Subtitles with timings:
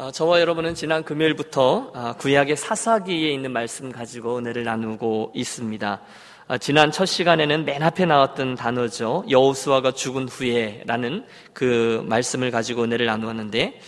[0.00, 6.00] 어, 저와 여러분은 지난 금요일부터 어, 구약의 사사기에 있는 말씀 가지고 은혜를 나누고 있습니다.
[6.46, 9.24] 어, 지난 첫 시간에는 맨 앞에 나왔던 단어죠.
[9.28, 13.80] 여호수아가 죽은 후에라는 그 말씀을 가지고 은혜를 나누었는데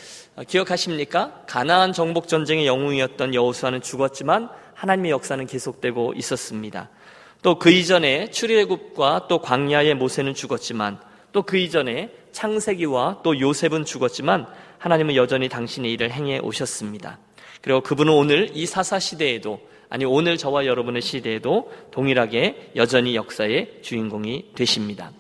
[0.49, 1.43] 기억하십니까?
[1.47, 6.89] 가나안 정복 전쟁의 영웅이었던 여호수아는 죽었지만 하나님의 역사는 계속되고 있었습니다.
[7.43, 10.99] 또 그 이전에 출애굽과 또 광야의 모세는 죽었지만
[11.31, 14.49] 또 그 이전에 창세기와 또 요셉은 죽었지만
[14.81, 17.19] 하나님은 여전히 당신의 일을 행해 오셨습니다.
[17.61, 24.53] 그리고 그분은 오늘 이 사사 시대에도 아니 오늘 저와 여러분의 시대에도 동일하게 여전히 역사의 주인공이
[24.55, 25.13] 되십니다.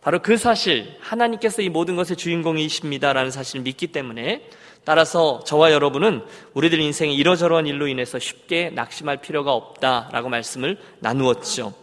[0.00, 4.48] 바로 그 사실 하나님께서 이 모든 것의 주인공이십니다라는 사실을 믿기 때문에
[4.84, 6.22] 따라서 저와 여러분은
[6.54, 11.74] 우리들 인생의 이러저러한 일로 인해서 쉽게 낙심할 필요가 없다라고 말씀을 나누었죠.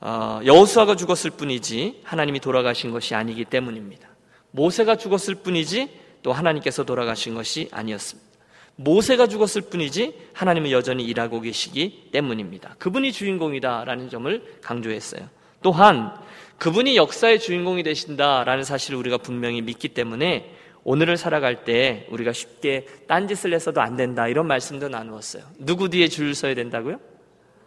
[0.00, 4.08] 어, 여호수아가 죽었을 뿐이지 하나님이 돌아가신 것이 아니기 때문입니다.
[4.52, 8.28] 모세가 죽었을 뿐이지 또 하나님께서 돌아가신 것이 아니었습니다.
[8.74, 12.74] 모세가 죽었을 뿐이지 하나님은 여전히 일하고 계시기 때문입니다.
[12.80, 15.28] 그분이 주인공이다라는 점을 강조했어요.
[15.62, 16.12] 또한
[16.58, 20.52] 그분이 역사의 주인공이 되신다라는 사실을 우리가 분명히 믿기 때문에
[20.82, 25.44] 오늘을 살아갈 때 우리가 쉽게 딴짓을 해서도 안 된다 이런 말씀도 나누었어요.
[25.60, 26.98] 누구 뒤에 줄을 서야 된다고요?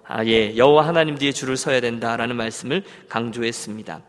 [0.03, 4.01] 아, 예, 여호와 하나님 뒤에 줄을 서야 된다라는 말씀을 강조했습니다.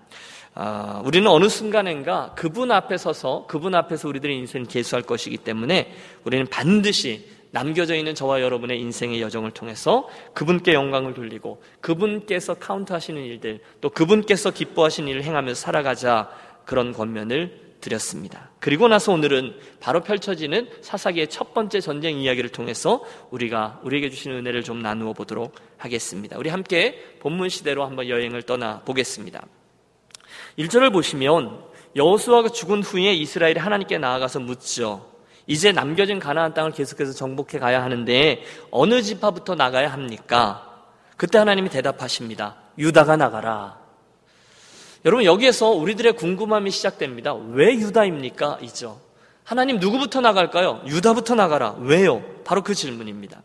[0.55, 6.47] 아, 우리는 어느 순간인가 그분 앞에 서서 그분 앞에서 우리들의 인생을 개수할 것이기 때문에 우리는
[6.47, 13.91] 반드시 남겨져 있는 저와 여러분의 인생의 여정을 통해서 그분께 영광을 돌리고 그분께서 카운트하시는 일들 또
[13.91, 16.31] 그분께서 기뻐하시는 일을 행하면서 살아가자
[16.65, 18.51] 그런 권면을 드렸습니다.
[18.61, 24.63] 그리고 나서 오늘은 바로 펼쳐지는 사사기의 첫 번째 전쟁 이야기를 통해서 우리가 우리에게 주시는 은혜를
[24.63, 26.39] 좀 나누어 보도록 하겠습니다.
[26.39, 29.47] 우리 함께 본문 시대로 한번 여행을 떠나 보겠습니다.
[30.59, 31.65] 1절을 보시면
[31.97, 35.11] 여호수아가 죽은 후에 이스라엘이 하나님께 나아가서 묻죠.
[35.47, 40.85] 이제 남겨진 가나안 땅을 계속해서 정복해 가야 하는데 어느 지파부터 나가야 합니까?
[41.17, 42.57] 그때 하나님이 대답하십니다.
[42.79, 43.79] 유다가 나가라.
[45.05, 47.35] 여러분 여기에서 우리들의 궁금함이 시작됩니다.
[47.35, 48.59] 왜 유다입니까?
[48.63, 49.01] 이죠.
[49.43, 50.83] 하나님 누구부터 나갈까요?
[50.87, 51.75] 유다부터 나가라.
[51.81, 52.23] 왜요?
[52.45, 53.43] 바로 그 질문입니다.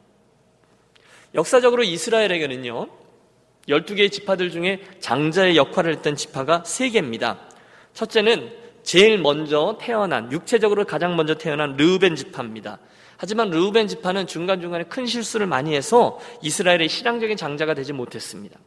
[1.34, 2.88] 역사적으로 이스라엘에게는요.
[3.68, 7.38] 12개의 지파들 중에 장자의 역할을 했던 지파가 3개입니다.
[7.94, 8.52] 첫째는
[8.84, 12.80] 제일 먼저 태어난, 육체적으로 가장 먼저 태어난 르우벤 지파입니다.
[13.18, 18.60] 하지만 르우벤 지파는 중간중간에 큰 실수를 많이 해서 이스라엘의 신앙적인 장자가 되지 못했습니다.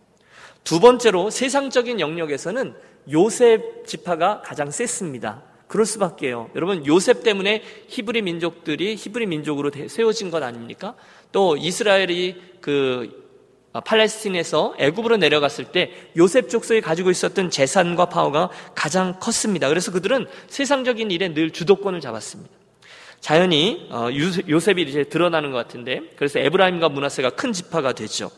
[0.65, 2.75] 두 번째로 세상적인 영역에서는
[3.13, 5.43] 요셉 지파가 가장 셌습니다.
[5.69, 6.51] 그럴 수밖에요.
[6.55, 10.95] 여러분 요셉 때문에 히브리 민족들이 히브리 민족으로 세워진 것 아닙니까?
[11.31, 13.28] 또 이스라엘이 그 어,
[13.73, 19.69] 팔레스틴에서 애굽으로 내려갔을 때 요셉 족속이 가지고 있었던 재산과 파워가 가장 컸습니다.
[19.69, 22.51] 그래서 그들은 세상적인 일에 늘 주도권을 잡았습니다.
[23.21, 24.09] 자연히 어,
[24.49, 28.31] 요셉이 이제 드러나는 것 같은데 그래서 에브라임과 문하세가 큰 지파가 되죠.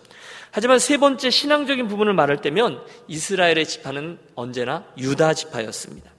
[0.50, 6.09] 하지만 세 번째 신앙적인 부분을 말할 때면 이스라엘의 지파는 언제나 유다 지파였습니다.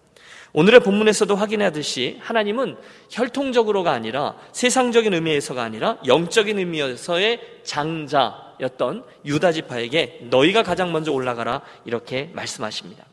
[0.54, 2.76] 오늘의 본문에서도 확인하듯이 하나님은
[3.10, 12.30] 혈통적으로가 아니라 세상적인 의미에서가 아니라 영적인 의미에서의 장자였던 유다 지파에게 너희가 가장 먼저 올라가라 이렇게
[12.34, 13.06] 말씀하십니다.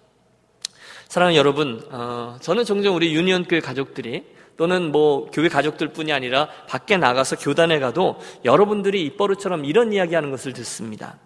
[1.07, 4.25] 사랑하는 여러분, 어, 저는 종종 우리 유니온 교회 가족들이
[4.59, 10.31] 또는 뭐 교회 가족들 뿐이 아니라 밖에 나가서 교단에 가도 여러분들이 입버릇처럼 이런 이야기 하는
[10.31, 11.17] 것을 듣습니다.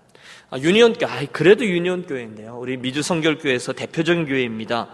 [0.52, 2.58] 아, 유니온 교, 아, 그래도 유니온 교회인데요.
[2.60, 4.88] 우리 미주 성결교회에서 대표적인 교회입니다.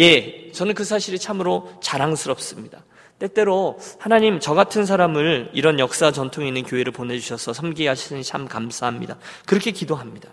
[0.00, 2.82] 예, 저는 그 사실이 참으로 자랑스럽습니다.
[3.20, 9.16] 때때로 하나님 저 같은 사람을 이런 역사 전통이 있는 교회를 보내주셔서 섬기게 하시니 참 감사합니다.
[9.46, 10.28] 그렇게 기도합니다.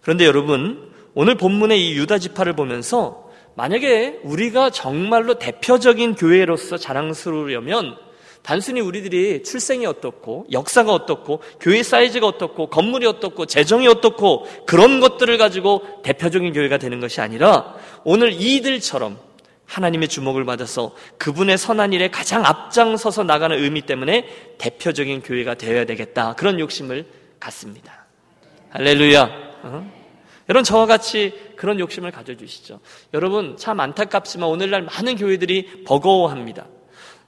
[0.00, 7.96] 그런데 여러분, 오늘 본문의 이 유다 지파를 보면서 만약에 우리가 정말로 대표적인 교회로서 자랑스러우려면
[8.44, 15.38] 단순히 우리들이 출생이 어떻고 역사가 어떻고 교회 사이즈가 어떻고 건물이 어떻고 재정이 어떻고 그런 것들을
[15.38, 17.74] 가지고 대표적인 교회가 되는 것이 아니라
[18.04, 19.18] 오늘 이들처럼
[19.64, 26.34] 하나님의 주목을 받아서 그분의 선한 일에 가장 앞장서서 나가는 의미 때문에 대표적인 교회가 되어야 되겠다.
[26.34, 27.06] 그런 욕심을
[27.40, 28.04] 갖습니다.
[28.68, 29.22] 할렐루야.
[29.62, 29.90] 어?
[30.50, 32.80] 여러분 저와 같이 그런 욕심을 가져주시죠.
[33.14, 36.66] 여러분 참 안타깝지만 오늘날 많은 교회들이 버거워합니다.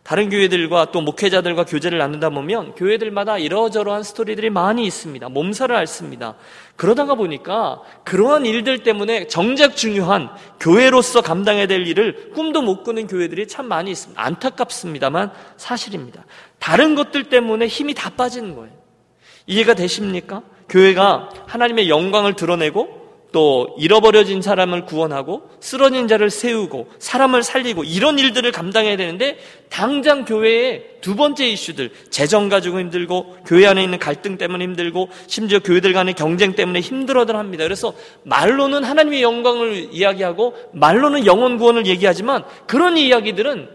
[0.07, 5.29] 다른 교회들과 또 목회자들과 교제를 나누다 보면 교회들마다 이러저러한 스토리들이 많이 있습니다.
[5.29, 6.37] 몸살을 앓습니다.
[6.77, 10.29] 그러다가 보니까 그러한 일들 때문에 정작 중요한
[10.61, 14.23] 교회로서 감당해야 될 일을 꿈도 못 꾸는 교회들이 참 많이 있습니다.
[14.23, 16.25] 안타깝습니다만 사실입니다.
[16.61, 18.73] 다른 것들 때문에 힘이 다 빠지는 거예요.
[19.49, 20.43] 이해가 되십니까?
[20.69, 23.06] 교회가 하나님의 영광을 드러내고
[23.37, 29.37] 또 잃어버려진 사람을 구원하고 쓰러진 자를 세우고 사람을 살리고 이런 일들을 감당해야 되는데
[29.69, 35.59] 당장 교회의 두 번째 이슈들 재정 가지고 힘들고 교회 안에 있는 갈등 때문에 힘들고 심지어
[35.59, 37.65] 교회들 간의 경쟁 때문에 힘들어들 합니다.
[37.65, 37.93] 그래서
[38.23, 43.69] 말로는 하나님의 영광을 이야기하고 말로는 영혼 구원을 얘기하지만 그런 이야기들은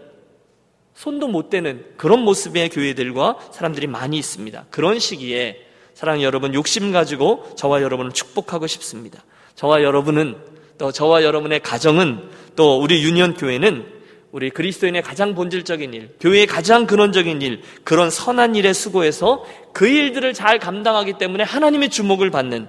[0.94, 4.66] 손도 못 대는 그런 모습의 교회들과 사람들이 많이 있습니다.
[4.70, 5.58] 그런 시기에
[5.94, 9.22] 사랑 여러분 욕심 가지고 저와 여러분을 축복하고 싶습니다.
[9.54, 10.36] 저와 여러분은
[10.78, 12.20] 또 저와 여러분의 가정은
[12.56, 13.86] 또 우리 유니온 교회는
[14.32, 19.44] 우리 그리스도인의 가장 본질적인 일, 교회의 가장 근원적인 일, 그런 선한 일에 수고해서
[19.74, 22.66] 그 일들을 잘 감당하기 때문에 하나님의 주목을 받는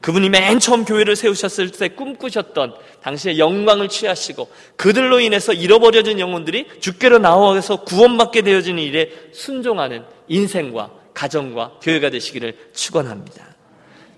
[0.00, 7.18] 그분이 맨 처음 교회를 세우셨을 때 꿈꾸셨던 당시의 영광을 취하시고 그들로 인해서 잃어버려진 영혼들이 주께로
[7.18, 13.57] 나와서 구원받게 되어지는 일에 순종하는 인생과 가정과 교회가 되시기를 축원합니다.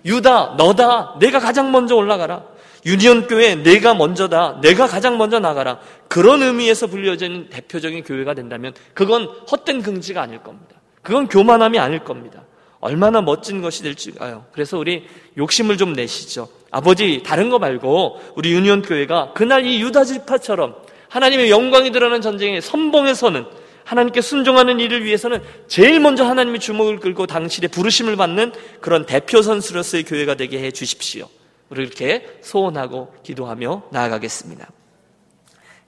[0.05, 1.15] 유다, 너다.
[1.19, 2.43] 내가 가장 먼저 올라가라.
[2.85, 4.59] 유니온 교회 내가 먼저다.
[4.61, 5.79] 내가 가장 먼저 나가라.
[6.07, 10.75] 그런 의미에서 불려지는 대표적인 교회가 된다면 그건 헛된 긍지가 아닐 겁니다.
[11.01, 12.43] 그건 교만함이 아닐 겁니다.
[12.79, 14.45] 얼마나 멋진 것이 될지가요.
[14.51, 15.05] 그래서 우리
[15.37, 16.49] 욕심을 좀 내시죠.
[16.71, 20.75] 아버지 다른 거 말고 우리 유니온 교회가 그날 이 유다 지파처럼
[21.09, 23.45] 하나님의 영광이 드러나는 전쟁에 선봉에 서는
[23.91, 30.05] 하나님께 순종하는 일을 위해서는 제일 먼저 하나님의 주목을 끌고 당신의 부르심을 받는 그런 대표 선수로서의
[30.05, 31.27] 교회가 되게 해 주십시오.
[31.67, 34.69] 우리 이렇게 소원하고 기도하며 나아가겠습니다.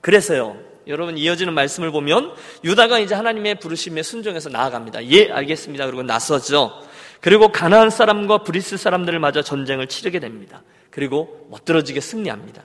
[0.02, 0.58] 그래서요.
[0.86, 5.06] 여러분 이어지는 말씀을 보면 유다가 이제 하나님의 부르심에 순종해서 나아갑니다.
[5.06, 5.86] 예, 알겠습니다.
[5.86, 6.82] 그리고 나서죠.
[7.22, 10.62] 그리고 가나안 사람과 브리스 사람들을 맞아 전쟁을 치르게 됩니다.
[10.90, 12.64] 그리고 멋들어지게 승리합니다.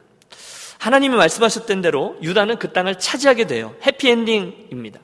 [0.80, 3.74] 하나님이 말씀하셨던 대로 유다는 그 땅을 차지하게 돼요.
[3.86, 5.00] 해피엔딩입니다.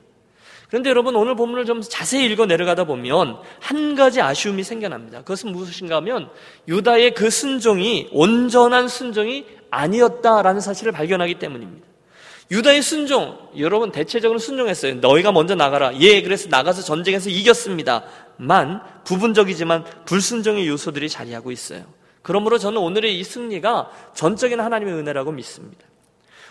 [0.68, 5.20] 그런데 여러분 오늘 본문을 좀 자세히 읽어 내려가다 보면 한 가지 아쉬움이 생겨납니다.
[5.20, 6.28] 그것은 무엇인가 하면
[6.66, 11.86] 유다의 그 순종이 온전한 순종이 아니었다라는 사실을 발견하기 때문입니다.
[12.50, 14.96] 유다의 순종, 여러분 대체적으로 순종했어요.
[14.96, 15.92] 너희가 먼저 나가라.
[16.00, 18.04] 예, 그래서 나가서 전쟁에서 이겼습니다.
[18.36, 21.84] 만 부분적이지만 불순종의 요소들이 자리하고 있어요.
[22.22, 25.86] 그러므로 저는 오늘의 이 승리가 전적인 하나님의 은혜라고 믿습니다.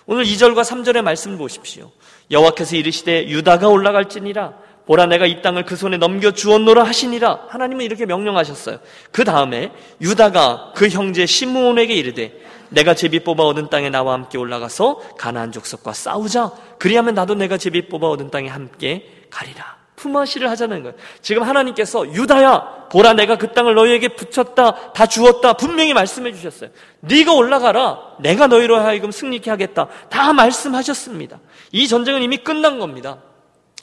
[0.06, 1.92] 오늘 2절과 3절의 말씀을 보십시오.
[2.32, 4.54] 여호와께서 이르시되 유다가 올라갈지니라
[4.86, 8.80] 보라 내가 이 땅을 그 손에 넘겨 주었노라 하시니라 하나님은 이렇게 명령하셨어요.
[9.12, 12.34] 그 다음에 유다가 그 형제 시므온에게 이르되
[12.70, 16.52] 내가 제비 뽑아 얻은 땅에 나와 함께 올라가서 가나안 족속과 싸우자.
[16.78, 19.85] 그리하면 나도 내가 제비 뽑아 얻은 땅에 함께 가리라.
[19.96, 20.96] 품앗이를 하자는 거예요.
[21.22, 26.70] 지금 하나님께서 유다야 보라 내가 그 땅을 너희에게 붙였다 다 주었다 분명히 말씀해 주셨어요.
[27.02, 31.40] 네가 올라가라 내가 너희로 하여금 승리케 하겠다 다 말씀하셨습니다.
[31.72, 33.18] 이 전쟁은 이미 끝난 겁니다.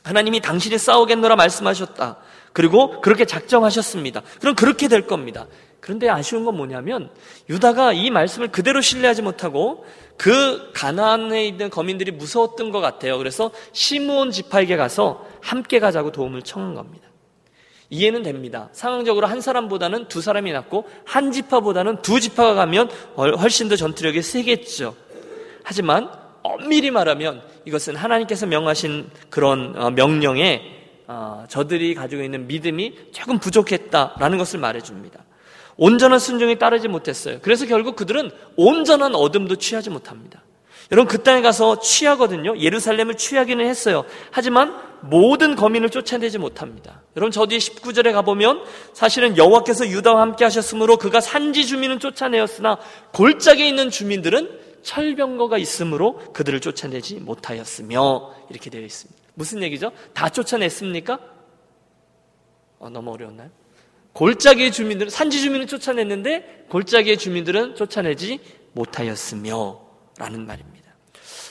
[0.04, 2.16] 하나님이 당신이 싸우겠노라 말씀하셨다.
[2.52, 4.22] 그리고 그렇게 작정하셨습니다.
[4.40, 5.46] 그럼 그렇게 될 겁니다.
[5.82, 7.10] 그런데 아쉬운 건 뭐냐면
[7.50, 9.84] 유다가 이 말씀을 그대로 신뢰하지 못하고
[10.16, 13.18] 그 가나안에 있는 거민들이 무서웠던 것 같아요.
[13.18, 17.08] 그래서 시므온 지파에게 가서 함께 가자고 도움을 청한 겁니다.
[17.90, 18.68] 이해는 됩니다.
[18.70, 24.94] 상황적으로 한 사람보다는 두 사람이 낫고 한 지파보다는 두 지파가 가면 훨씬 더 전투력이 세겠죠.
[25.64, 26.08] 하지만
[26.44, 30.62] 엄밀히 말하면 이것은 하나님께서 명하신 그런 어, 명령에
[31.08, 35.24] 어, 저들이 가지고 있는 믿음이 조금 부족했다라는 것을 말해줍니다.
[35.76, 37.38] 온전한 순종이 따르지 못했어요.
[37.42, 40.42] 그래서 결국 그들은 온전한 어둠도 취하지 못합니다.
[40.90, 42.58] 여러분 그 땅에 가서 취하거든요.
[42.58, 44.04] 예루살렘을 취하기는 했어요.
[44.30, 47.02] 하지만 모든 거민을 쫓아내지 못합니다.
[47.16, 52.78] 여러분 저 뒤에 19절에 가보면 사실은 여호와께서 유다와 함께 하셨으므로 그가 산지 주민은 쫓아내었으나
[53.12, 59.22] 골짜기에 있는 주민들은 철병거가 있으므로 그들을 쫓아내지 못하였으며 이렇게 되어 있습니다.
[59.34, 59.92] 무슨 얘기죠?
[60.12, 61.18] 다 쫓아냈습니까?
[62.80, 63.50] 어, 너무 어려웠나요?
[64.12, 68.40] 골짜기의 주민들은 산지 주민을 쫓아냈는데 골짜기의 주민들은 쫓아내지
[68.72, 69.80] 못하였으며
[70.18, 70.94] 라는 말입니다.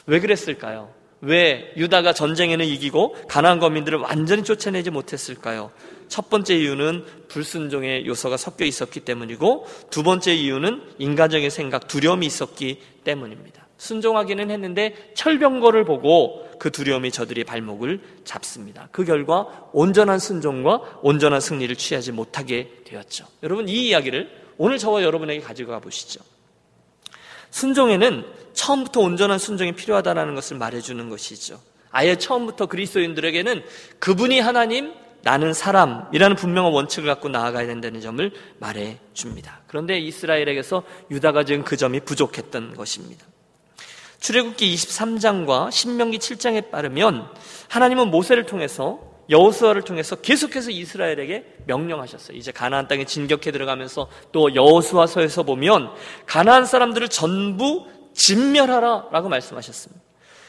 [0.06, 0.94] 왜 그랬을까요?
[1.22, 5.72] 왜 유다가 전쟁에는 이기고 가나안 거민들을 완전히 쫓아내지 못했을까요?
[6.08, 12.82] 첫 번째 이유는 불순종의 요소가 섞여 있었기 때문이고 두 번째 이유는 인간적인 생각, 두려움이 있었기
[13.04, 13.61] 때문입니다.
[13.82, 18.88] 순종하기는 했는데 철병거를 보고 그 두려움이 저들의 발목을 잡습니다.
[18.92, 23.26] 그 결과 온전한 순종과 온전한 승리를 취하지 못하게 되었죠.
[23.42, 26.22] 여러분 이 이야기를 오늘 저와 여러분에게 가지고 가 보시죠.
[27.50, 28.24] 순종에는
[28.54, 31.60] 처음부터 온전한 순종이 필요하다는 것을 말해주는 것이죠.
[31.90, 33.64] 아예 처음부터 그리스도인들에게는
[33.98, 39.62] 그분이 하나님, 나는 사람이라는 분명한 원칙을 갖고 나아가야 된다는 점을 말해 줍니다.
[39.66, 43.31] 그런데 이스라엘에게서 유다가 지금 그 점이 부족했던 것입니다.
[44.22, 47.28] 출애굽기 23장과 신명기 7장에 따르면
[47.68, 49.00] 하나님은 모세를 통해서
[49.30, 52.38] 여호수아를 통해서 계속해서 이스라엘에게 명령하셨어요.
[52.38, 55.90] 이제 가나안 땅에 진격해 들어가면서 또 여호수아서에서 보면
[56.28, 60.02] 가나안 사람들을 전부 진멸하라라고 말씀하셨습니다.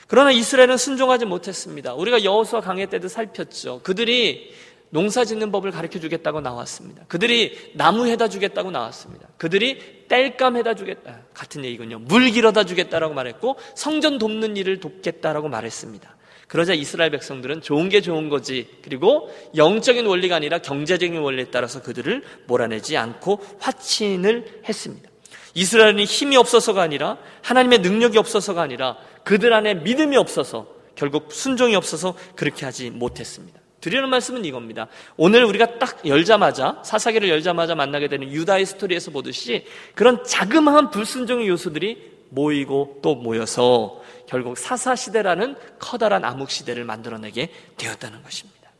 [0.06, 1.94] 그러나 이스라엘은 순종하지 못했습니다.
[1.94, 3.80] 우리가 여호수아 강해 때도 살폈죠.
[3.82, 4.52] 그들이
[4.92, 7.04] 농사 짓는 법을 가르쳐 주겠다고 나왔습니다.
[7.08, 9.26] 그들이 나무 해다 주겠다고 나왔습니다.
[9.38, 11.22] 그들이 땔감 해다 주겠다.
[11.32, 11.98] 같은 얘기군요.
[11.98, 16.14] 물 길어다 주겠다라고 말했고 성전 돕는 일을 돕겠다라고 말했습니다.
[16.46, 18.68] 그러자 이스라엘 백성들은 좋은 게 좋은 거지.
[18.82, 25.08] 그리고 영적인 원리가 아니라 경제적인 원리에 따라서 그들을 몰아내지 않고 화친을 했습니다.
[25.54, 32.14] 이스라엘이 힘이 없어서가 아니라 하나님의 능력이 없어서가 아니라 그들 안에 믿음이 없어서 결국 순종이 없어서
[32.36, 33.61] 그렇게 하지 못했습니다.
[33.82, 34.86] 드리는 말씀은 이겁니다.
[35.16, 42.12] 오늘 우리가 딱 열자마자 사사기를 열자마자 만나게 되는 유다의 스토리에서 보듯이 그런 자그마한 불순종의 요소들이
[42.30, 48.70] 모이고 또 모여서 결국 사사 시대라는 커다란 암흑 시대를 만들어내게 되었다는 것입니다.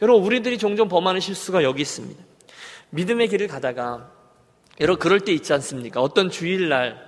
[0.00, 2.22] 여러분 우리들이 종종 범하는 실수가 여기 있습니다.
[2.90, 4.12] 믿음의 길을 가다가
[4.80, 6.00] 여러분 그럴 때 있지 않습니까?
[6.00, 7.07] 어떤 주일날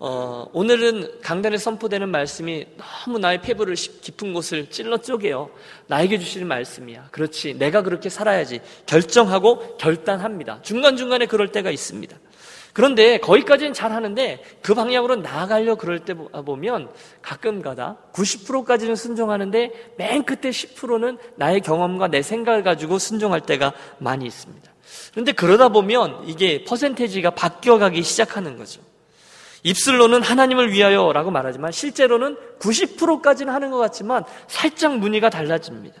[0.00, 5.50] 어, 오늘은 강단에 선포되는 말씀이 너무 나의 폐부를 깊은 곳을 찔러 쪼개요.
[5.88, 7.08] 나에게 주시는 말씀이야.
[7.10, 7.54] 그렇지.
[7.54, 8.60] 내가 그렇게 살아야지.
[8.86, 10.62] 결정하고 결단합니다.
[10.62, 12.16] 중간중간에 그럴 때가 있습니다.
[12.72, 16.90] 그런데 거기까지는 잘 하는데 그 방향으로 나아가려 그럴 때 보면
[17.20, 24.26] 가끔 가다 90%까지는 순종하는데 맨 끝에 10%는 나의 경험과 내 생각을 가지고 순종할 때가 많이
[24.26, 24.72] 있습니다.
[25.10, 28.80] 그런데 그러다 보면 이게 퍼센테지가 바뀌어가기 시작하는 거죠.
[29.62, 36.00] 입술로는 하나님을 위하여 라고 말하지만 실제로는 90%까지는 하는 것 같지만 살짝 무늬가 달라집니다.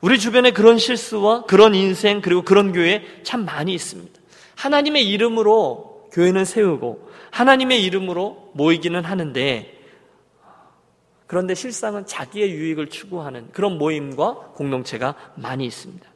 [0.00, 4.18] 우리 주변에 그런 실수와 그런 인생 그리고 그런 교회 참 많이 있습니다.
[4.56, 9.74] 하나님의 이름으로 교회는 세우고 하나님의 이름으로 모이기는 하는데
[11.26, 16.08] 그런데 실상은 자기의 유익을 추구하는 그런 모임과 공동체가 많이 있습니다.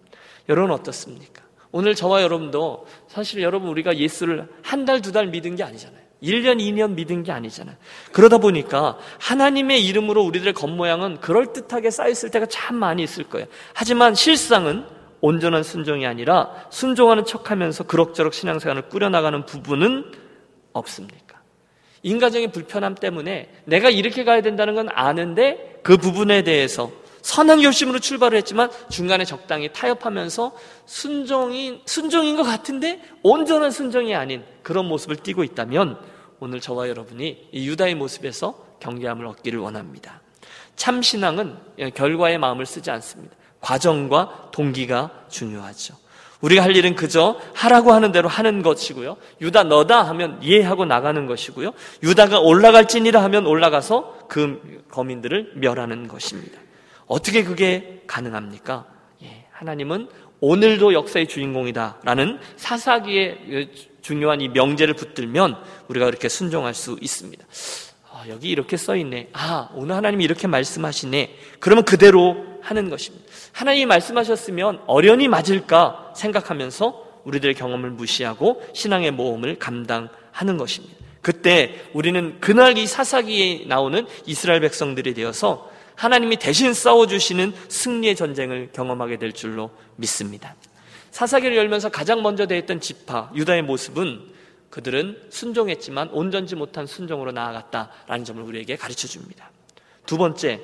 [0.48, 1.42] 여러분 어떻습니까?
[1.70, 6.01] 오늘 저와 여러분도 사실 여러분 우리가 예수를 한 달, 두 달 믿은 게 아니잖아요.
[6.22, 7.76] 1년, 2년 믿은 게 아니잖아요.
[8.12, 13.46] 그러다 보니까 하나님의 이름으로 우리들의 겉모양은 그럴듯하게 쌓였을 때가 참 많이 있을 거예요.
[13.74, 14.84] 하지만 실상은
[15.20, 20.12] 온전한 순종이 아니라 순종하는 척 하면서 그럭저럭 신앙생활을 꾸려나가는 부분은
[20.72, 21.40] 없습니까?
[22.02, 26.90] 인간적인 불편함 때문에 내가 이렇게 가야 된다는 건 아는데 그 부분에 대해서
[27.22, 30.52] 선한 결심으로 출발을 했지만 중간에 적당히 타협하면서
[30.86, 35.98] 순종인, 순종인 것 같은데 온전한 순종이 아닌 그런 모습을 띠고 있다면
[36.42, 40.20] 오늘 저와 여러분이 이 유다의 모습에서 경계함을 얻기를 원합니다.
[40.75, 41.56] 참 신앙은
[41.94, 43.37] 결과의 마음을 쓰지 않습니다.
[43.61, 45.94] 과정과 동기가 중요하죠.
[46.40, 49.18] 우리가 할 일은 그저 하라고 하는 대로 하는 것이고요.
[49.40, 51.75] 유다 너다 하면 이해하고 나가는 것이고요.
[52.02, 56.58] 유다가 올라갈지니라 하면 올라가서 그 거민들을 멸하는 것입니다.
[57.06, 58.87] 어떻게 그게 가능합니까?
[59.22, 60.08] 예, 하나님은
[60.40, 65.56] 오늘도 역사의 주인공이다라는 사사기의 중요한 이 명제를 붙들면
[65.88, 67.44] 우리가 그렇게 순종할 수 있습니다.
[68.11, 69.30] 아, 여기 이렇게 써 있네.
[69.32, 71.37] 아, 오늘 하나님이 이렇게 말씀하시네.
[71.61, 73.25] 그러면 그대로 하는 것입니다.
[73.52, 80.97] 하나님이 말씀하셨으면 어련히 맞을까 생각하면서 우리들의 경험을 무시하고 신앙의 모험을 감당하는 것입니다.
[81.21, 89.18] 그때 우리는 그날 이 사사기에 나오는 이스라엘 백성들이 되어서 하나님이 대신 싸워주시는 승리의 전쟁을 경험하게
[89.18, 90.56] 될 줄로 믿습니다.
[91.12, 94.33] 사사기를 열면서 가장 먼저 대했던 지파 유다의 모습은
[94.71, 99.50] 그들은 순종했지만 온전지 못한 순종으로 나아갔다라는 점을 우리에게 가르쳐 줍니다.
[100.07, 100.61] 두 번째,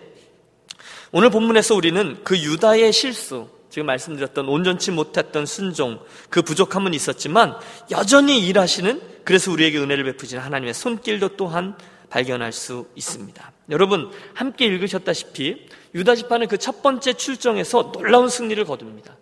[1.13, 6.01] 오늘 본문에서 우리는 그 유다의 실수, 지금 말씀드렸던 온전치 못했던 순종,
[6.31, 7.55] 그 부족함은 있었지만
[7.91, 11.77] 여전히 일하시는 그래서 우리에게 은혜를 베푸시는 하나님의 손길도 또한
[12.09, 13.53] 발견할 수 있습니다.
[13.69, 19.15] 여러분 함께 읽으셨다시피 유다 지파는 그 첫 번째 출정에서 놀라운 승리를 거둡니다.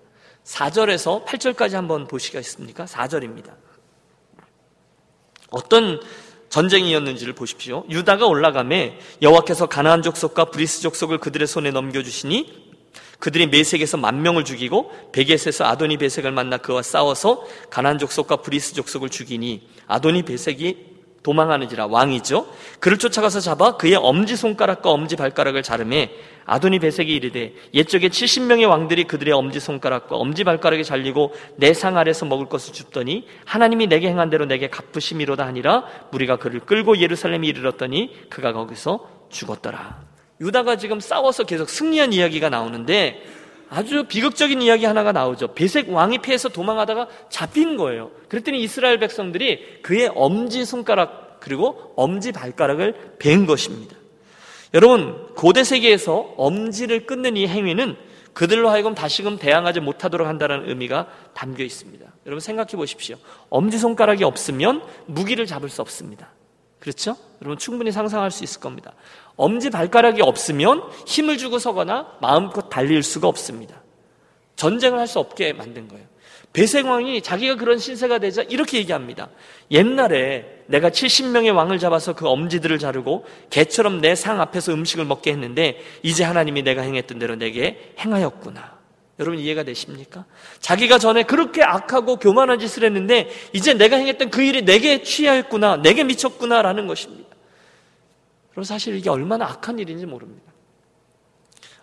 [0.46, 2.84] 4절에서 8절까지 한번 보시겠습니까?
[2.84, 3.52] 4절입니다.
[5.50, 6.00] 어떤
[6.48, 7.84] 전쟁이었는지를 보십시오.
[7.90, 12.66] 유다가 올라가매 여호와께서 가나안 족속과 브리스 족속을 그들의 손에 넘겨주시니
[13.18, 19.08] 그들이 베섹에서 만 명을 죽이고 베섹에서 아도니 베섹을 만나 그와 싸워서 가나안 족속과 브리스 족속을
[19.08, 22.46] 죽이니 아도니 베섹이 도망하는지라 왕이죠.
[22.78, 26.12] 그를 쫓아가서 잡아 그의 엄지 손가락과 엄지 발가락을 자르매
[26.46, 32.24] 아도니 베색이 이르되 옛적에 70명의 왕들이 그들의 엄지 손가락과 엄지 발가락이 잘리고 내 상 아래서
[32.24, 38.28] 먹을 것을 줍더니 하나님이 내게 행한 대로 내게 갚으심이로다 하니라 무리가 그를 끌고 예루살렘에 이르렀더니
[38.30, 40.00] 그가 거기서 죽었더라.
[40.40, 43.22] 유다가 지금 싸워서 계속 승리한 이야기가 나오는데
[43.68, 45.54] 아주 비극적인 이야기 하나가 나오죠.
[45.54, 48.10] 베색 왕이 피해서 도망하다가 잡힌 거예요.
[48.28, 53.96] 그랬더니 이스라엘 백성들이 그의 엄지 손가락 그리고 엄지 발가락을 벤 것입니다.
[54.74, 57.96] 여러분 고대 세계에서 엄지를 끊는 이 행위는
[58.32, 62.04] 그들로 하여금 다시금 대항하지 못하도록 한다는 의미가 담겨 있습니다.
[62.26, 63.16] 여러분 생각해 보십시오.
[63.48, 66.28] 엄지손가락이 없으면 무기를 잡을 수 없습니다.
[66.78, 67.16] 그렇죠?
[67.40, 68.92] 여러분 충분히 상상할 수 있을 겁니다.
[69.36, 73.82] 엄지 발가락이 없으면 힘을 주고 서거나 마음껏 달릴 수가 없습니다.
[74.56, 76.06] 전쟁을 할 수 없게 만든 거예요.
[76.56, 79.28] 배생왕이 자기가 그런 신세가 되자 이렇게 얘기합니다.
[79.70, 85.78] 옛날에 내가 70명의 왕을 잡아서 그 엄지들을 자르고 개처럼 내 상 앞에서 음식을 먹게 했는데
[86.02, 88.74] 이제 하나님이 내가 행했던 대로 내게 행하였구나.
[89.18, 90.24] 여러분 이해가 되십니까?
[90.60, 96.04] 자기가 전에 그렇게 악하고 교만한 짓을 했는데 이제 내가 행했던 그 일이 내게 취하였구나, 내게
[96.04, 97.36] 미쳤구나라는 것입니다.
[98.52, 100.50] 그럼 사실 이게 얼마나 악한 일인지 모릅니다.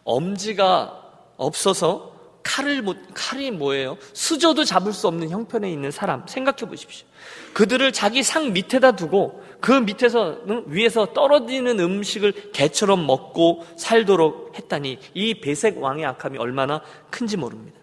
[0.03, 0.99] 엄지가
[1.37, 2.12] 없어서
[2.43, 3.97] 칼을 못, 칼이 뭐예요?
[4.13, 7.07] 수저도 잡을 수 없는 형편에 있는 사람 생각해 보십시오.
[7.53, 15.33] 그들을 자기 상 밑에다 두고 그 밑에서 위에서 떨어지는 음식을 개처럼 먹고 살도록 했다니 이
[15.35, 17.79] 배색 왕의 악함이 얼마나 큰지 모릅니다.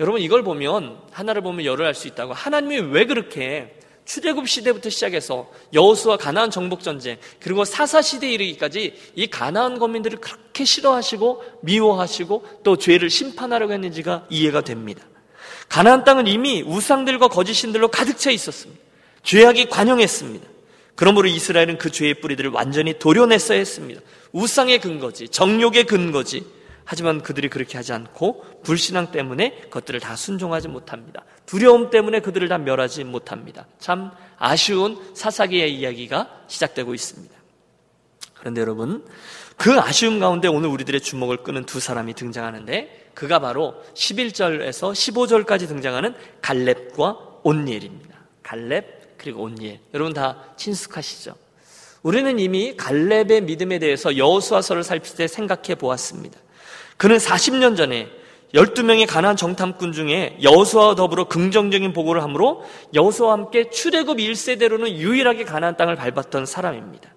[0.00, 5.50] 여러분 이걸 보면 하나를 보면 열을 알 수 있다고 하나님이 왜 그렇게 출애굽 시대부터 시작해서
[5.72, 12.76] 여호수와 가나안 정복 전쟁 그리고 사사 시대에 이르기까지 이 가나안 거민들을 그렇게 싫어하시고 미워하시고 또
[12.76, 15.04] 죄를 심판하려고 했는지가 이해가 됩니다.
[15.68, 18.80] 가나안 땅은 이미 우상들과 거짓 신들로 가득 차 있었습니다.
[19.22, 20.46] 죄악이 관영했습니다.
[20.94, 24.00] 그러므로 이스라엘은 그 죄의 뿌리들을 완전히 도려냈어야 했습니다.
[24.32, 26.44] 우상의 근거지, 정욕의 근거지.
[26.92, 31.24] 하지만 그들이 그렇게 하지 않고 불신앙 때문에 그것들을 다 순종하지 못합니다.
[31.46, 33.66] 두려움 때문에 그들을 다 멸하지 못합니다.
[33.78, 37.34] 참 아쉬운 사사기의 이야기가 시작되고 있습니다.
[38.34, 39.06] 그런데 여러분,
[39.56, 46.14] 그 아쉬움 가운데 오늘 우리들의 주목을 끄는 두 사람이 등장하는데 그가 바로 11절에서 15절까지 등장하는
[46.42, 48.18] 갈렙과 온니엘입니다.
[48.42, 49.80] 갈렙 그리고 온니엘.
[49.94, 51.36] 여러분 다 친숙하시죠?
[52.02, 56.38] 우리는 이미 갈렙의 믿음에 대해서 여호수아서를 살필 때 생각해 보았습니다.
[57.02, 58.08] 그는 40년 전에
[58.54, 62.62] 12명의 가나안 정탐꾼 중에 여호수아와 더불어 긍정적인 보고를 하므로
[62.94, 67.10] 여호수아와 함께 출애굽 1세대로는 유일하게 가나안 땅을 밟았던 사람입니다.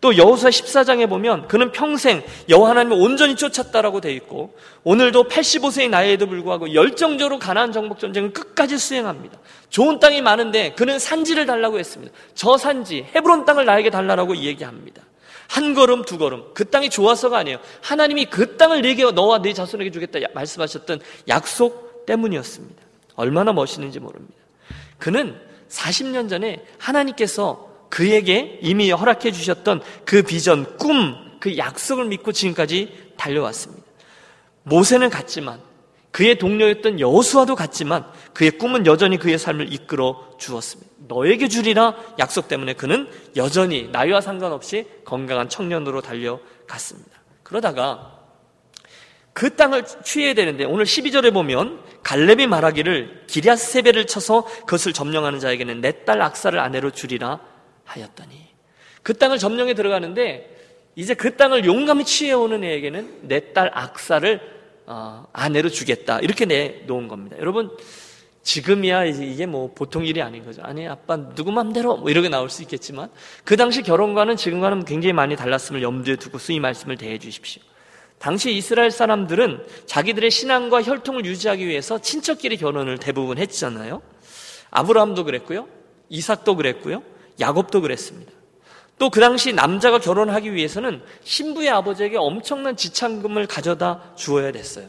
[0.00, 6.28] 또 여호수아 14장에 보면 그는 평생 여호와 하나님을 온전히 쫓았다라고 되어 있고 오늘도 85세의 나이에도
[6.28, 9.36] 불구하고 열정적으로 가나안 정복 전쟁을 끝까지 수행합니다.
[9.68, 12.14] 좋은 땅이 많은데 그는 산지를 달라고 했습니다.
[12.36, 15.02] 저 산지 헤브론 땅을 나에게 달라라고 얘기합니다.
[15.48, 17.58] 한 걸음 두 걸음 그 땅이 좋아서가 아니에요.
[17.82, 22.82] 하나님이 그 땅을 내게 너와 네 자손에게 주겠다 말씀하셨던 약속 때문이었습니다.
[23.16, 24.34] 얼마나 멋있는지 모릅니다.
[24.98, 33.12] 그는 40년 전에 하나님께서 그에게 이미 허락해 주셨던 그 비전, 꿈, 그 약속을 믿고 지금까지
[33.16, 33.84] 달려왔습니다.
[34.64, 35.60] 모세는 갔지만
[36.10, 40.93] 그의 동료였던 여호수아도 갔지만 그의 꿈은 여전히 그의 삶을 이끌어 주었습니다.
[41.08, 47.10] 너에게 주리라 약속 때문에 그는 여전히 나이와 상관없이 건강한 청년으로 달려갔습니다.
[47.42, 48.20] 그러다가
[49.32, 56.04] 그 땅을 취해야 되는데 오늘 12절에 보면 갈렙이 말하기를 기랴세베를 쳐서 그것을 점령하는 자에게는 내
[56.04, 57.40] 딸 악사를 아내로 주리라
[57.84, 58.48] 하였더니
[59.02, 60.50] 그 땅을 점령해 들어가는데
[60.96, 64.54] 이제 그 땅을 용감히 취해오는 애에게는 내 딸 악사를
[64.86, 67.36] 어, 아내로 주겠다 이렇게 내놓은 겁니다.
[67.40, 67.70] 여러분
[68.44, 70.62] 지금이야 이게 뭐 보통 일이 아닌 거죠.
[70.62, 73.08] 아니 아빠 누구 맘대로 뭐 이렇게 나올 수 있겠지만
[73.42, 77.62] 그 당시 결혼과는 지금과는 굉장히 많이 달랐음을 염두에 두고 이 말씀을 대해 주십시오.
[78.18, 84.02] 당시 이스라엘 사람들은 자기들의 신앙과 혈통을 유지하기 위해서 친척끼리 결혼을 대부분 했잖아요.
[84.70, 85.66] 아브라함도 그랬고요.
[86.10, 87.02] 이삭도 그랬고요.
[87.40, 88.30] 야곱도 그랬습니다.
[88.98, 94.88] 또 그 당시 남자가 결혼하기 위해서는 신부의 아버지에게 엄청난 지참금을 가져다 주어야 됐어요.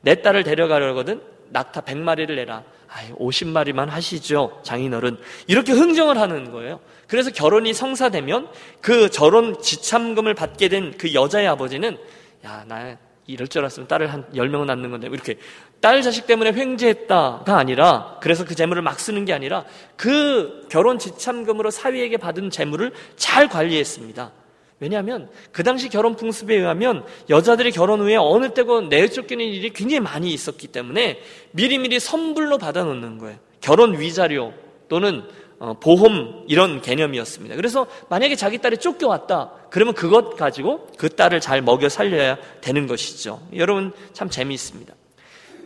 [0.00, 2.62] 내 딸을 데려가려거든 낙타 100마리를 내라.
[2.88, 4.60] 아이, 50마리만 하시죠.
[4.62, 5.18] 장인어른.
[5.46, 6.80] 이렇게 흥정을 하는 거예요.
[7.06, 8.48] 그래서 결혼이 성사되면
[8.80, 11.98] 그 결혼 지참금을 받게 된 그 여자의 아버지는
[12.44, 15.36] 야, 나 이럴 줄 알았으면 딸을 한 10명은 낳는 건데 이렇게
[15.80, 19.64] 딸 자식 때문에 횡재했다가 아니라 그래서 그 재물을 막 쓰는 게 아니라
[19.96, 24.32] 그 결혼 지참금으로 사위에게 받은 재물을 잘 관리했습니다.
[24.80, 30.30] 왜냐하면 그 당시 결혼 풍습에 의하면 여자들이 결혼 후에 어느 때고 내쫓기는 일이 굉장히 많이
[30.32, 33.38] 있었기 때문에 미리미리 선불로 받아놓는 거예요.
[33.60, 34.52] 결혼 위자료
[34.88, 35.24] 또는
[35.58, 37.56] 어, 보험 이런 개념이었습니다.
[37.56, 43.40] 그래서 만약에 자기 딸이 쫓겨왔다 그러면 그것 가지고 그 딸을 잘 먹여 살려야 되는 것이죠.
[43.56, 44.94] 여러분 참 재미있습니다.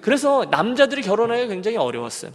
[0.01, 2.33] 그래서 남자들이 결혼하기가 굉장히 어려웠어요.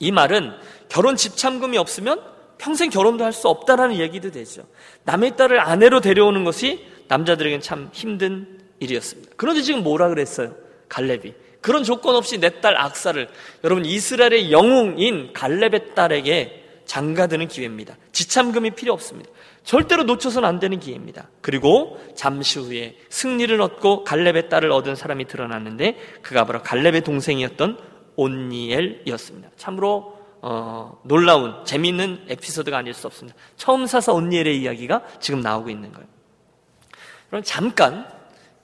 [0.00, 0.52] 이 말은
[0.88, 2.31] 결혼 집참금이 없으면
[2.62, 4.62] 평생 결혼도 할 수 없다라는 얘기도 되죠.
[5.04, 9.32] 남의 딸을 아내로 데려오는 것이 남자들에게는 참 힘든 일이었습니다.
[9.36, 10.54] 그런데 지금 뭐라 그랬어요?
[10.88, 11.34] 갈렙이.
[11.60, 13.28] 그런 조건 없이 내 딸 악사를
[13.64, 17.96] 여러분 이스라엘의 영웅인 갈렙의 딸에게 장가드는 기회입니다.
[18.12, 19.30] 지참금이 필요 없습니다.
[19.64, 21.28] 절대로 놓쳐서는 안 되는 기회입니다.
[21.40, 27.78] 그리고 잠시 후에 승리를 얻고 갈렙의 딸을 얻은 사람이 드러났는데 그가 바로 갈렙의 동생이었던
[28.16, 29.50] 온니엘이었습니다.
[29.56, 30.11] 참으로
[30.44, 33.38] 어, 놀라운 재미있는 에피소드가 아닐 수 없습니다.
[33.56, 36.08] 처음 사서 온니엘의 이야기가 지금 나오고 있는 거예요.
[37.30, 38.06] 그럼 잠깐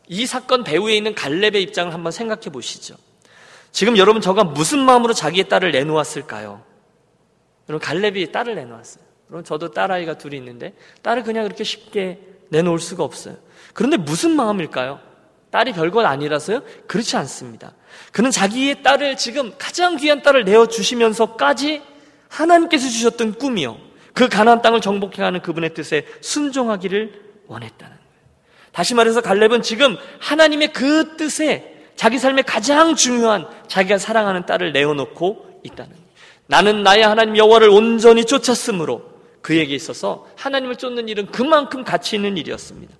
[0.08, 2.96] 이 사건 배후에 있는 갈렙의 입장을 한번 생각해 보시죠.
[3.70, 6.64] 지금 여러분 저가 무슨 마음으로 자기의 딸을 내놓았을까요?
[7.68, 9.04] 여러분 갈렙이 딸을 내놓았어요.
[9.28, 13.36] 그럼 저도 딸아이가 둘이 있는데 딸을 그냥 그렇게 쉽게 내놓을 수가 없어요.
[13.72, 15.00] 그런데 무슨 마음일까요?
[15.50, 16.62] 딸이 별것 아니라서요?
[16.86, 17.72] 그렇지 않습니다.
[18.12, 21.82] 그는 자기의 딸을 지금 가장 귀한 딸을 내어 주시면서까지
[22.28, 23.78] 하나님께서 주셨던 꿈이요.
[24.12, 28.08] 그 가나안 땅을 정복해가는 그분의 뜻에 순종하기를 원했다는 거예요.
[28.72, 35.60] 다시 말해서 갈렙은 지금 하나님의 그 뜻에 자기 삶의 가장 중요한 자기가 사랑하는 딸을 내어놓고
[35.64, 36.08] 있다는 거예요.
[36.46, 39.02] 나는 나의 하나님 여호와를 온전히 쫓았으므로
[39.42, 42.94] 그에게 있어서 하나님을 쫓는 일은 그만큼 가치 있는 일이었습니다.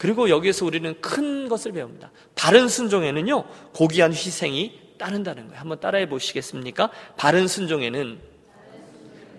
[0.00, 2.10] 그리고 여기에서 우리는 큰 것을 배웁니다.
[2.34, 5.60] 바른 순종에는요, 고귀한 희생이 따른다는 거예요.
[5.60, 6.90] 한번 따라해 보시겠습니까?
[7.18, 8.18] 바른 순종에는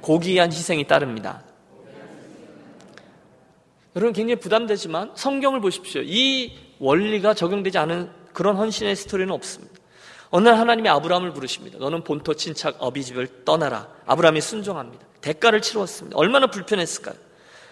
[0.01, 1.43] 고귀한 희생이 따릅니다.
[3.95, 6.03] 여러분 굉장히 부담되지만 성경을 보십시오.
[6.05, 9.73] 이 원리가 적용되지 않은 그런 헌신의 스토리는 없습니다.
[10.29, 11.79] 어느 날 하나님이 아브라함을 부르십니다.
[11.79, 13.87] 너는 본토 친척 어비집을 떠나라.
[14.05, 15.07] 아브라함이 순종합니다.
[15.21, 16.15] 대가를 치루었습니다.
[16.19, 17.15] 얼마나 불편했을까요?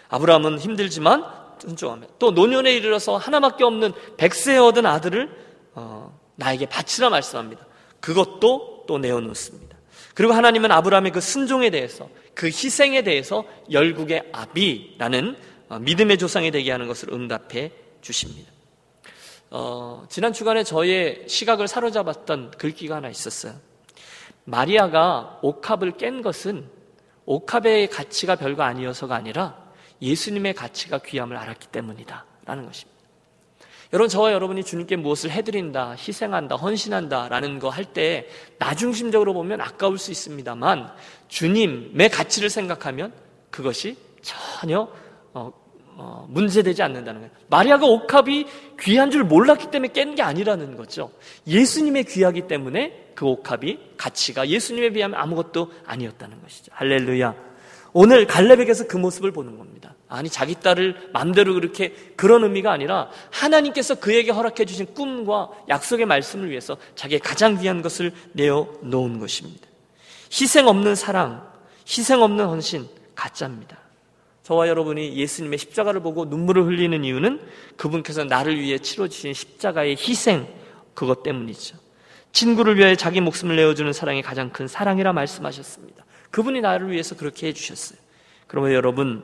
[0.09, 5.29] 아브라함은 힘들지만 순종하며 또 노년에 이르러서 하나밖에 없는 백세에 얻은 아들을
[5.75, 7.65] 어, 나에게 바치라 말씀합니다.
[7.99, 9.77] 그것도 또 내어놓습니다.
[10.13, 15.37] 그리고 하나님은 아브라함의 그 순종에 대해서 그 희생에 대해서 열국의 아비라는
[15.69, 18.51] 어, 믿음의 조상이 되게 하는 것을 응답해 주십니다.
[19.51, 23.53] 어, 지난 주간에 저의 시각을 사로잡았던 글귀가 하나 있었어요.
[24.45, 26.67] 마리아가 옥합을 깬 것은
[27.25, 29.68] 옥합의 가치가 별거 아니어서가 아니라
[30.01, 32.25] 예수님의 가치가 귀함을 알았기 때문이다.
[32.45, 32.99] 라는 것입니다.
[33.91, 38.27] 여러분, 저와 여러분이 주님께 무엇을 해드린다, 희생한다, 헌신한다, 라는 거 할 때,
[38.59, 40.91] 나중심적으로 보면 아까울 수 있습니다만,
[41.27, 43.11] 주님의 가치를 생각하면
[43.49, 44.87] 그것이 전혀,
[45.33, 45.51] 어,
[45.95, 47.33] 어, 문제되지 않는다는 거예요.
[47.49, 48.45] 마리아가 옥합이
[48.79, 51.11] 귀한 줄 몰랐기 때문에 깬 게 아니라는 거죠.
[51.47, 56.71] 예수님의 귀하기 때문에 그 옥합이 가치가 예수님에 비하면 아무것도 아니었다는 것이죠.
[56.75, 57.48] 할렐루야.
[57.93, 59.95] 오늘 갈렙에게서 그 모습을 보는 겁니다.
[60.07, 66.49] 아니 자기 딸을 맘대로 그렇게 그런 의미가 아니라 하나님께서 그에게 허락해 주신 꿈과 약속의 말씀을
[66.49, 69.67] 위해서 자기의 가장 귀한 것을 내어 놓은 것입니다.
[70.31, 71.47] 희생 없는 사랑,
[71.87, 73.77] 희생 없는 헌신 가짜입니다.
[74.43, 77.39] 저와 여러분이 예수님의 십자가를 보고 눈물을 흘리는 이유는
[77.77, 80.47] 그분께서 나를 위해 치러 주신 십자가의 희생
[80.95, 81.77] 그것 때문이죠.
[82.31, 86.03] 친구를 위해 자기 목숨을 내어주는 사랑이 가장 큰 사랑이라 말씀하셨습니다.
[86.31, 87.99] 그분이 나를 위해서 그렇게 해주셨어요.
[88.47, 89.23] 그러면 여러분,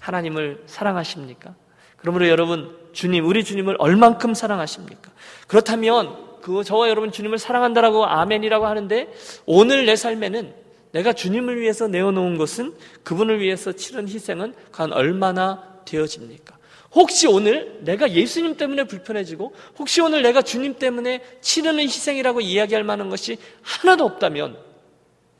[0.00, 1.54] 하나님을 사랑하십니까?
[1.96, 5.10] 그러므로 여러분, 주님, 우리 주님을 얼만큼 사랑하십니까?
[5.46, 9.12] 그렇다면, 그 저와 여러분 주님을 사랑한다라고 아멘이라고 하는데,
[9.46, 10.54] 오늘 내 삶에는
[10.92, 16.56] 내가 주님을 위해서 내어놓은 것은 그분을 위해서 치른 희생은 과연 얼마나 되어집니까?
[16.92, 23.10] 혹시 오늘 내가 예수님 때문에 불편해지고 혹시 오늘 내가 주님 때문에 치르는 희생이라고 이야기할 만한
[23.10, 24.56] 것이 하나도 없다면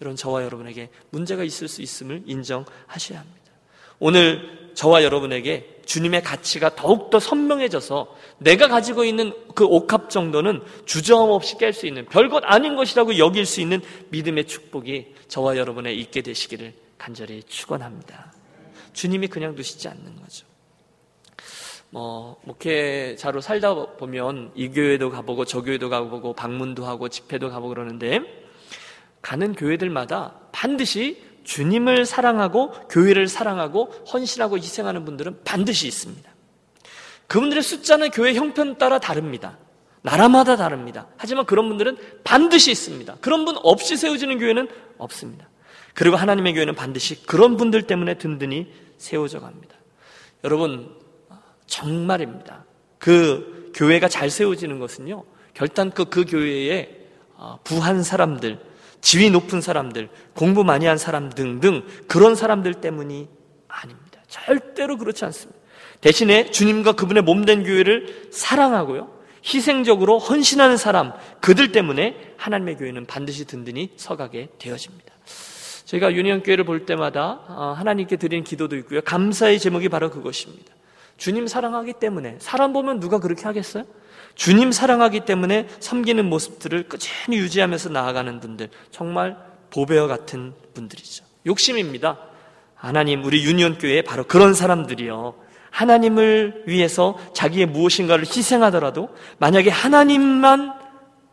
[0.00, 3.38] 이런 저와 여러분에게 문제가 있을 수 있음을 인정하셔야 합니다.
[3.98, 11.56] 오늘 저와 여러분에게 주님의 가치가 더욱더 선명해져서 내가 가지고 있는 그 옥합 정도는 주저함 없이
[11.56, 13.80] 깰 수 있는 별것 아닌 것이라고 여길 수 있는
[14.10, 18.32] 믿음의 축복이 저와 여러분에 있게 되시기를 간절히 축원합니다.
[18.92, 20.46] 주님이 그냥 두시지 않는 거죠.
[21.90, 28.20] 뭐 목회자로 살다 보면 이 교회도 가보고 저 교회도 가보고 방문도 하고 집회도 가보고 그러는데
[29.22, 36.30] 가는 교회들마다 반드시 주님을 사랑하고 교회를 사랑하고 헌신하고 희생하는 분들은 반드시 있습니다.
[37.26, 39.58] 그분들의 숫자는 교회 형편 따라 다릅니다.
[40.02, 41.06] 나라마다 다릅니다.
[41.16, 43.16] 하지만 그런 분들은 반드시 있습니다.
[43.20, 45.48] 그런 분 없이 세워지는 교회는 없습니다.
[45.94, 49.76] 그리고 하나님의 교회는 반드시 그런 분들 때문에 든든히 세워져 갑니다.
[50.44, 50.94] 여러분,
[51.66, 52.64] 정말입니다.
[52.98, 56.96] 그 교회가 잘 세워지는 것은요, 결단코 그 교회에
[57.34, 58.58] 어, 부한 사람들,
[59.00, 63.28] 지위 높은 사람들, 공부 많이 한 사람 등등 그런 사람들 때문이
[63.68, 64.20] 아닙니다.
[64.28, 65.58] 절대로 그렇지 않습니다.
[66.00, 69.18] 대신에 주님과 그분의 몸된 교회를 사랑하고요.
[69.44, 75.14] 희생적으로 헌신하는 사람, 그들 때문에 하나님의 교회는 반드시 든든히 서가게 되어집니다.
[75.84, 79.00] 저희가 유니온 교회를 볼 때마다 어, 하나님께 드리는 기도도 있고요.
[79.00, 80.74] 감사의 제목이 바로 그것입니다.
[81.16, 83.84] 주님 사랑하기 때문에 사람 보면 누가 그렇게 하겠어요?
[84.38, 89.36] 주님 사랑하기 때문에 섬기는 모습들을 꾸준히 유지하면서 나아가는 분들 정말
[89.70, 91.24] 보배와 같은 분들이죠.
[91.44, 92.18] 욕심입니다.
[92.76, 95.34] 하나님, 우리 유니온 교회 바로 그런 사람들이요.
[95.70, 100.72] 하나님을 위해서 자기의 무엇인가를 희생하더라도 만약에 하나님만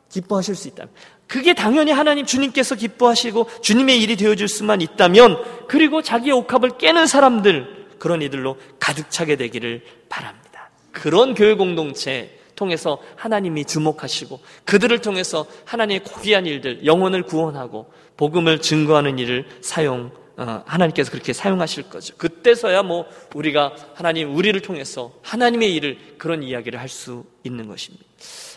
[0.10, 0.92] 기뻐하실 수 있다면
[1.28, 7.86] 그게 당연히 하나님 주님께서 기뻐하시고 주님의 일이 되어줄 수만 있다면 그리고 자기의 옥합을 깨는 사람들
[8.00, 10.72] 그런 이들로 가득 차게 되기를 바랍니다.
[10.92, 19.20] 그런 교회 공동체 통해서 하나님이 주목하시고 그들을 통해서 하나님의 고귀한 일들 영혼을 구원하고 복음을 증거하는
[19.20, 22.14] 일을 사용 어, 하나님께서 그렇게 사용하실 거죠.
[22.18, 28.04] 그때서야 뭐 우리가 하나님 우리를 통해서 하나님의 일을 그런 이야기를 할 수 있는 것입니다.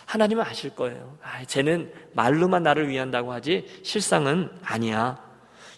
[0.05, 1.17] 하나님은 아실 거예요.
[1.21, 5.23] 아, 쟤는 말로만 나를 위한다고 하지 실상은 아니야.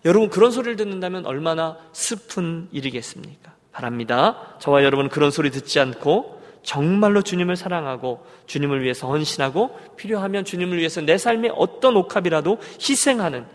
[0.06, 3.54] 여러분 그런 소리를 듣는다면 얼마나 슬픈 일이겠습니까?
[3.72, 4.56] 바랍니다.
[4.60, 11.02] 저와 여러분 그런 소리 듣지 않고 정말로 주님을 사랑하고 주님을 위해서 헌신하고 필요하면 주님을 위해서
[11.02, 13.46] 내 삶의 어떤 옥합이라도 희생하는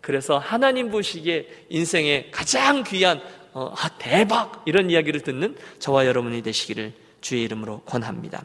[0.00, 3.20] 그래서 하나님 보시기에 인생의 가장 귀한
[3.52, 8.42] 어, 아, 대박 이런 이야기를 듣는 저와 여러분이 되시기를 주의 이름으로 권합니다.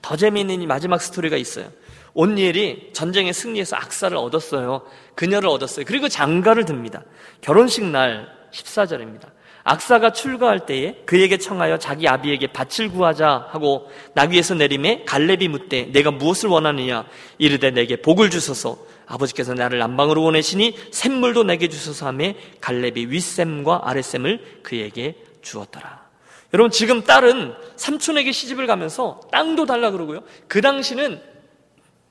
[0.00, 1.70] 더 재미있는 마지막 스토리가 있어요.
[2.14, 4.82] 온니엘이 전쟁에 승리해서 악사를 얻었어요.
[5.14, 5.84] 그녀를 얻었어요.
[5.86, 7.04] 그리고 장가를 듭니다.
[7.40, 9.28] 결혼식 날 14절입니다.
[9.68, 16.10] 악사가 출가할 때에 그에게 청하여 자기 아비에게 밭을 구하자 하고 나귀에서 내림에 갈렙이 묻되 내가
[16.10, 17.04] 무엇을 원하느냐
[17.36, 24.60] 이르되 내게 복을 주소서 아버지께서 나를 남방으로 보내시니 샘물도 내게 주소서 하며 갈렙이 윗샘과 아랫샘을
[24.62, 26.08] 그에게 주었더라.
[26.54, 30.20] 여러분 지금 딸은 삼촌에게 시집을 가면서 땅도 달라 그러고요.
[30.46, 31.20] 그 당시는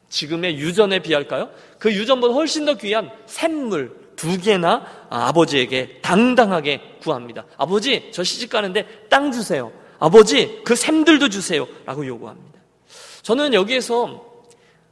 [0.10, 1.50] 지금의 유전에 비할까요?
[1.80, 7.46] 그 유전보다 훨씬 더 귀한 샘물 두 개나 아버지에게 당당하게 구합니다.
[7.56, 9.72] 아버지, 저 시집 가는데 땅 주세요.
[10.00, 11.66] 아버지, 그 샘들도 주세요.
[11.86, 12.60] 라고 요구합니다.
[13.22, 14.26] 저는 여기에서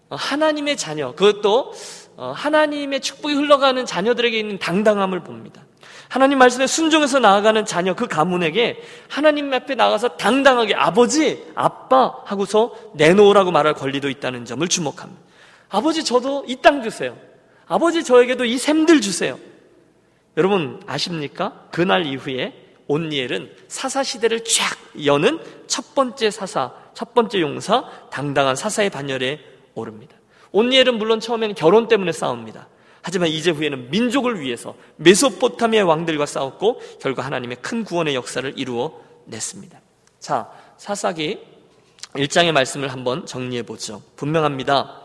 [0.09, 1.73] 하나님의 자녀, 그것도
[2.17, 5.65] 하나님의 축복이 흘러가는 자녀들에게 있는 당당함을 봅니다.
[6.07, 13.51] 하나님 말씀에 순종해서 나아가는 자녀 그 가문에게 하나님 앞에 나가서 당당하게 아버지, 아빠 하고서 내놓으라고
[13.51, 15.21] 말할 권리도 있다는 점을 주목합니다.
[15.69, 17.17] 아버지 저도 이 땅 주세요.
[17.67, 19.39] 아버지 저에게도 이 샘들 주세요.
[20.37, 21.67] 여러분 아십니까?
[21.71, 22.53] 그날 이후에
[22.87, 29.39] 온니엘은 사사 시대를 쫙 여는 첫 번째 사사, 첫 번째 용사, 당당한 사사의 반열에
[29.73, 30.15] 오릅니다.
[30.51, 32.67] 온니엘은 물론 처음에는 결혼 때문에 싸웁니다.
[33.01, 39.79] 하지만 이제 후에는 민족을 위해서 메소포타미아 왕들과 싸웠고 결국 하나님의 큰 구원의 역사를 이루어 냈습니다.
[40.19, 41.39] 자, 사사기
[42.13, 44.01] 1장의 말씀을 한번 정리해 보죠.
[44.15, 45.04] 분명합니다.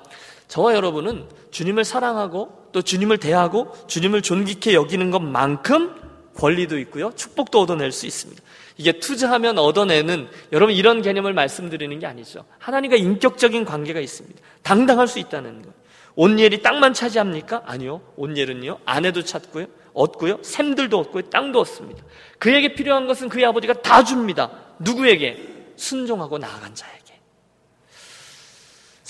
[0.50, 5.94] 저와 여러분은 주님을 사랑하고 또 주님을 대하고 주님을 존귀케 여기는 것만큼
[6.34, 7.12] 권리도 있고요.
[7.14, 8.42] 축복도 얻어낼 수 있습니다.
[8.76, 12.44] 이게 투자하면 얻어내는 여러분 이런 개념을 말씀드리는 게 아니죠.
[12.58, 14.40] 하나님과 인격적인 관계가 있습니다.
[14.62, 15.72] 당당할 수 있다는 것.
[16.16, 17.62] 온니엘이 땅만 차지합니까?
[17.66, 18.00] 아니요.
[18.16, 18.78] 온니엘은요.
[18.84, 19.66] 아내도 찾고요.
[19.92, 20.38] 얻고요.
[20.42, 21.30] 샘들도 얻고요.
[21.30, 22.02] 땅도 얻습니다.
[22.40, 24.50] 그에게 필요한 것은 그의 아버지가 다 줍니다.
[24.80, 25.74] 누구에게?
[25.76, 26.99] 순종하고 나아간 자에게.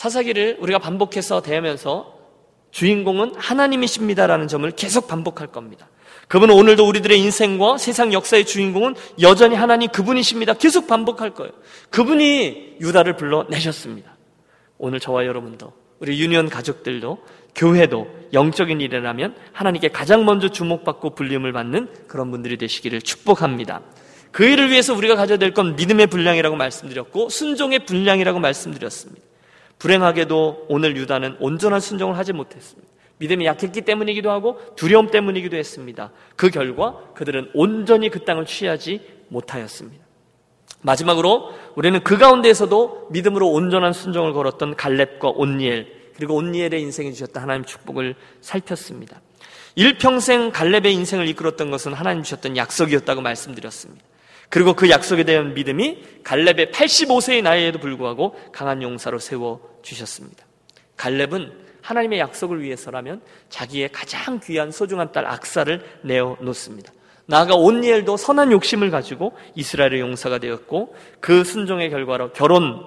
[0.01, 2.19] 사사기를 우리가 반복해서 대하면서
[2.71, 5.91] 주인공은 하나님이십니다라는 점을 계속 반복할 겁니다.
[6.27, 10.55] 그분은 오늘도 우리들의 인생과 세상 역사의 주인공은 여전히 하나님 그분이십니다.
[10.55, 11.53] 계속 반복할 거예요.
[11.91, 14.17] 그분이 유다를 불러내셨습니다.
[14.79, 17.19] 오늘 저와 여러분도 우리 유니온 가족들도
[17.55, 23.83] 교회도 영적인 일이라면 하나님께 가장 먼저 주목받고 불림을 받는 그런 분들이 되시기를 축복합니다.
[24.33, 29.30] 그 일을 위해서 우리가 가져야 될 건 믿음의 분량이라고 말씀드렸고 순종의 분량이라고 말씀드렸습니다.
[29.81, 32.89] 불행하게도 오늘 유다는 온전한 순종을 하지 못했습니다.
[33.19, 36.13] 믿음이 약했기 때문이기도 하고 두려움 때문이기도 했습니다.
[36.37, 40.03] 그 결과 그들은 온전히 그 땅을 취하지 못하였습니다.
[40.83, 47.65] 마지막으로 우리는 그 가운데에서도 믿음으로 온전한 순종을 걸었던 갈렙과 온니엘 그리고 온니엘의 인생에 주셨던 하나님
[47.65, 49.21] 축복을 살폈습니다.
[49.75, 54.05] 일평생 갈렙의 인생을 이끌었던 것은 하나님 주셨던 약속이었다고 말씀드렸습니다.
[54.51, 60.45] 그리고 그 약속에 대한 믿음이 갈렙의 85세의 나이에도 불구하고 강한 용사로 세워 주셨습니다.
[60.97, 66.93] 갈렙은 하나님의 약속을 위해서라면 자기의 가장 귀한 소중한 딸 악사를 내어 놓습니다.
[67.27, 72.85] 나아가 온니엘도 선한 욕심을 가지고 이스라엘의 용사가 되었고 그 순종의 결과로 결혼,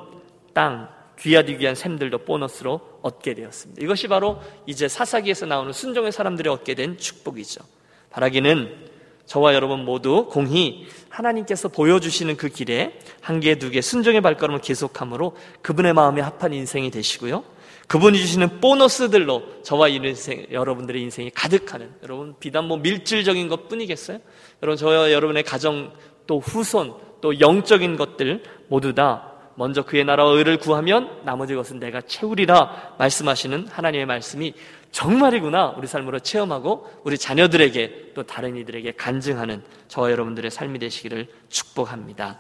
[0.53, 3.81] 땅, 귀하디 귀한 샘들도 보너스로 얻게 되었습니다.
[3.81, 7.63] 이것이 바로 이제 사사기에서 나오는 순종의 사람들이 얻게 된 축복이죠.
[8.09, 8.92] 바라기는
[9.25, 15.35] 저와 여러분 모두 공히 하나님께서 보여주시는 그 길에 한 개, 두 개 순종의 발걸음을 계속함으로
[15.61, 17.43] 그분의 마음에 합한 인생이 되시고요.
[17.87, 24.19] 그분이 주시는 보너스들로 저와 인생, 여러분들의 인생이 가득하는 여러분 비단 뭐 밀질적인 것 뿐이겠어요?
[24.61, 25.93] 여러분 저와 여러분의 가정
[26.25, 32.01] 또 후손 또 영적인 것들 모두 다 먼저 그의 나라와 의를 구하면 나머지 것은 내가
[32.01, 34.53] 채우리라 말씀하시는 하나님의 말씀이
[34.91, 42.39] 정말이구나 우리 삶으로 체험하고 우리 자녀들에게 또 다른 이들에게 간증하는 저와 여러분들의 삶이 되시기를 축복합니다.